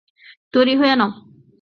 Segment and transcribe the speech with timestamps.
[0.53, 1.11] তৈরি হয়ে নাও।